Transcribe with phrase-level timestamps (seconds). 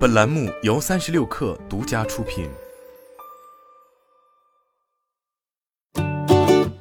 [0.00, 2.48] 本栏目由三十六氪独家出品。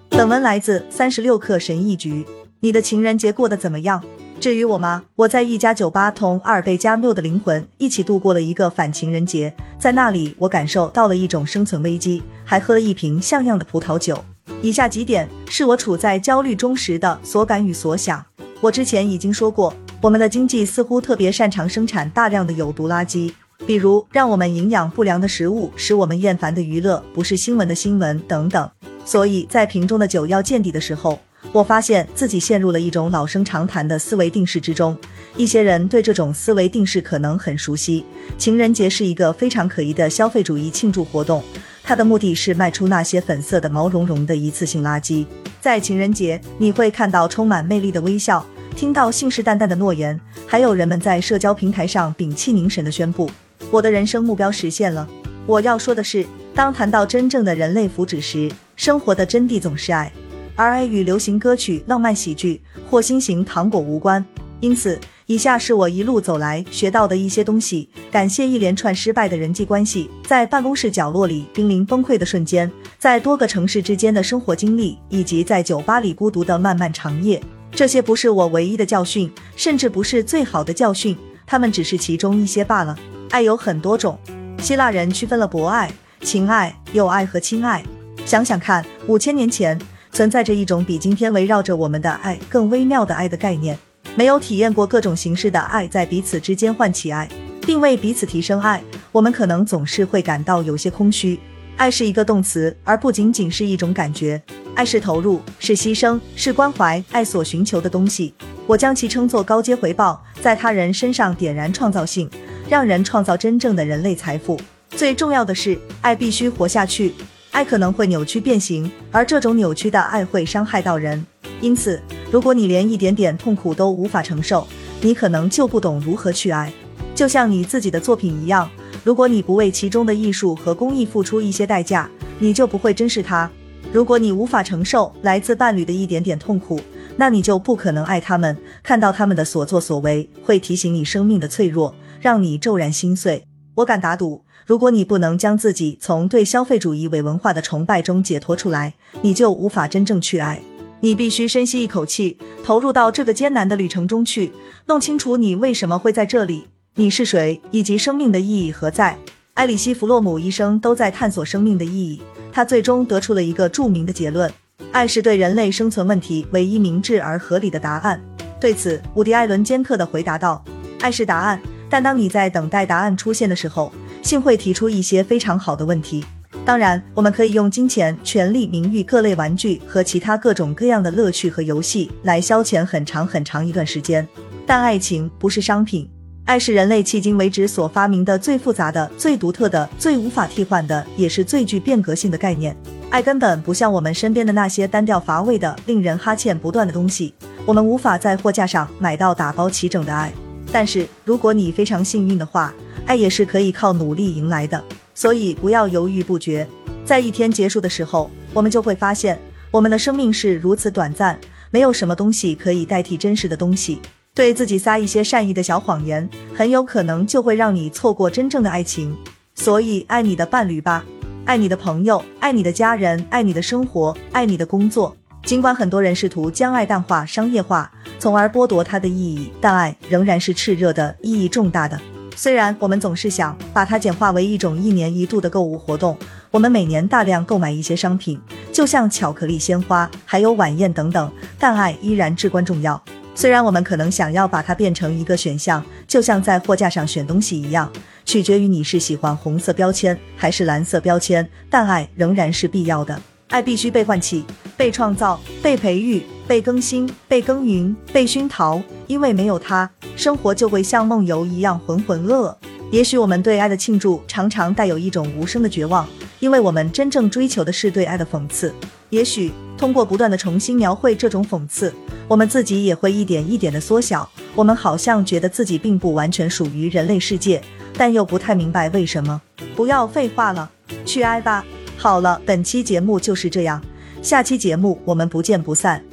[0.08, 2.26] 本文来自三十六氪神译局。
[2.62, 4.02] 你的情人节过得怎么样？
[4.40, 5.04] 至于我吗？
[5.18, 14.24] 我在一家酒吧同阿尔贝加缪的灵魂一起度过了一个反情人节，在那里我感受到了一种生存危机，还喝了一瓶像样的葡萄酒。
[14.62, 18.26] 以下几点是我处在焦虑中时的所感与所想。
[18.62, 23.34] 我之前已经说过，我们的经济似乎特别擅长生产大量的有毒垃圾，
[23.66, 28.70] 比如让我们营养不良的食物，使我们厌烦的娱乐，不是新闻的新闻等等。
[29.04, 31.20] 所以在瓶中的酒要见底的时候，
[31.52, 34.98] 我发现自己陷入了一种老生常谈的思维定式之中。
[35.36, 38.06] 一些人对这种思维定式可能很熟悉。
[38.38, 41.44] 情人节是一个非常可疑的消费主义庆祝活动。
[41.84, 45.26] 它的目的是卖出那些粉色的毛茸茸的一次性垃圾。
[45.60, 48.46] 在情人节，你会看到充满魅力的微笑，
[48.76, 53.30] 听到信誓旦旦的诺言，还有人们在社交平台上屏气凝神的宣布
[53.72, 55.08] ：“我的人生目标实现了。”
[55.46, 60.12] 我要说的是，当谈到真正的人类福祉时，生活的真谛总是爱，
[60.56, 64.26] 而爱与流行歌曲、浪漫喜剧或新型糖果无关。
[64.60, 65.00] 因此。
[65.30, 67.88] 以下是我一路走来学到的一些东西。
[68.10, 77.40] 感谢一连串失败的人际关系，在办公室角落里濒临崩溃的瞬间，在多个城市之间的生活经历，以及在酒吧里孤独的漫漫长夜。
[77.72, 82.98] 这些不是我唯一的教训，甚至不是最好的教训，他们只是其中一些罢了。
[83.30, 84.20] 爱有很多种，
[84.60, 87.84] 希腊人区分了博爱、情爱、友爱和亲爱。
[88.26, 89.80] 想想看，五千年前
[90.12, 93.78] 存在着一种比今天围绕着我们的爱更微妙的爱的概念。
[94.16, 97.30] 没有体验过各种形式的爱，在彼此之间唤起爱，
[97.62, 101.40] 并为彼此提升爱，我们可能总是会感到有些空虚。
[101.80, 104.42] 爱是一个动词，而不仅仅是一种感觉。
[104.76, 107.02] 爱是投入，是牺牲，是关怀。
[107.10, 108.34] 爱所寻求的东西，
[108.68, 112.30] 我将其称作高阶回报，在他人身上点燃创造性，
[112.68, 114.60] 让人创造真正的人类财富。
[114.90, 117.14] 最重要的是，爱必须活下去。
[117.52, 121.26] 爱可能会扭曲变形，而这种扭曲的爱会伤害到人。
[121.62, 124.68] 因此，如果你连一点点痛苦都无法承受，
[125.00, 126.74] 你可能就不懂如何去爱。
[127.16, 128.70] 就像你自己的作品一样，
[129.04, 133.50] 如果你不为其中的艺术和工艺付出一些代价，你就不会珍视它。
[133.94, 136.80] 如果你无法承受来自伴侣的一点点痛苦，
[137.16, 138.56] 那你就不可能爱他们。
[138.84, 143.44] 看到他们的所作所为，会提醒你生命的脆弱，让你骤然心碎。
[143.76, 150.62] 我敢打赌，如果你不能将自己从对消费主义伪文化的崇拜中解脱出来，你就无法真正去爱。
[151.00, 154.52] 你必须深吸一口气，投入到这个艰难的旅程中去，
[154.88, 159.18] 弄清楚你为什么会在这里，你是谁，以及生命的意义何在。
[159.54, 164.52] 埃里希·弗洛姆一生都在探索生命的意义，他最终得出了一个著名的结论：
[164.92, 168.20] 爱是对人类生存问题唯一明智而合理的答案。
[168.60, 170.62] 对此，伍迪·艾伦尖刻地回答道
[171.00, 173.92] ：“爱是答案，但当你在等待答案出现的时候，
[174.22, 176.26] 性会提出一些非常好的问题。”
[176.66, 184.28] 当然，我们可以用金钱、权力、名誉、各类玩具和其他各种各样的乐趣和游戏来消遣很长很长一段时间。
[184.66, 186.10] 但爱情不是商品，
[186.50, 192.76] 爱是人类迄今为止所发明的最复杂的、最独特的、最无法替换的，也是最具变革性的概念。
[193.12, 197.36] 爱根本不像我们身边的那些单调乏味的、令人哈欠不断的东西。
[197.68, 200.34] 我们无法在货架上买到打包齐整的爱。
[200.72, 202.74] 但是，如果你非常幸运的话，
[203.06, 204.84] 爱也是可以靠努力迎来的。
[205.14, 206.68] 所以不要犹豫不决，
[207.06, 209.40] 在一天结束的时候，我们就会发现，
[209.70, 211.40] 我们的生命是如此短暂，
[211.70, 214.02] 没有什么东西可以代替真实的东西。
[214.34, 219.16] 对自己撒一些善意的小谎言，很有可能就会让你错过真正的爱情。
[219.56, 221.04] 所以，爱你的伴侣吧，
[221.44, 225.16] 爱你的朋友，爱你的家人，爱你的生活，爱你的工作。
[225.44, 232.00] 尽管很多人试图将爱淡化、商业化，从而剥夺它的意义，但爱仍然是炽热的，意义重大的。
[232.36, 236.18] 虽然我们总是想把它简化为一种一年一度的购物活动，
[236.52, 238.40] 我们每年大量购买一些商品，
[238.72, 243.02] 就像巧克力、鲜花，还有晚宴等等，但爱依然至关重要。
[243.40, 247.90] 虽然我们可能想要把它变成一个选项，就像在货架上选东西一样，
[248.26, 253.18] 取决于你是喜欢红色标签还是蓝色标签，但爱仍然是必要的。
[253.48, 254.44] 爱必须被唤起、
[254.76, 259.90] 被创造、被培育、被更新、被耕耘、被熏陶，因为没有它。
[260.18, 262.54] 生活就会像梦游一样浑浑噩噩。
[262.92, 266.06] 也许我们对爱的庆祝常常带有一种无声的绝望，
[266.40, 268.74] 因为我们真正追求的是对爱的讽刺。
[269.10, 271.94] 也许通过不断的重新描绘这种讽刺，
[272.28, 274.30] 我们自己也会一点一点的缩小。
[274.56, 277.62] 我们好像觉得自己并不完全属于人类世界，
[277.96, 279.42] 但又不太明白为什么。
[279.76, 280.70] 不要废话了，
[281.06, 281.66] 去爱吧。
[281.98, 283.82] 好了，本期节目就是这样，
[284.22, 286.09] 下期节目我们不见不散。